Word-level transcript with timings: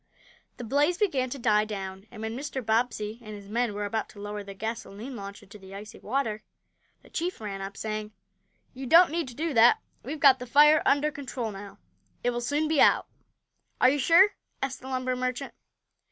The 0.57 0.63
blaze 0.63 0.97
began 0.97 1.29
to 1.29 1.37
die 1.37 1.63
down, 1.63 2.07
and 2.09 2.23
when 2.23 2.35
Mr. 2.35 2.65
Bobbsey 2.65 3.19
and 3.21 3.35
his 3.35 3.47
men 3.47 3.75
were 3.75 3.85
about 3.85 4.09
to 4.09 4.19
lower 4.19 4.43
the 4.43 4.55
gasoline 4.55 5.15
launch 5.15 5.43
into 5.43 5.59
the 5.59 5.75
icy 5.75 5.99
water 5.99 6.41
the 7.03 7.09
chief 7.11 7.39
ran 7.39 7.61
up, 7.61 7.77
saying: 7.77 8.11
"You 8.73 8.87
don't 8.87 9.11
need 9.11 9.27
to 9.27 9.35
do 9.35 9.53
that! 9.53 9.77
We've 10.01 10.19
got 10.19 10.39
the 10.39 10.47
fire 10.47 10.81
under 10.87 11.11
control 11.11 11.51
now. 11.51 11.77
It 12.23 12.31
will 12.31 12.41
soon 12.41 12.67
be 12.67 12.81
out." 12.81 13.05
"Are 13.79 13.91
you 13.91 13.99
sure?" 13.99 14.29
asked 14.59 14.81
the 14.81 14.87
lumber 14.87 15.15
merchant. 15.15 15.53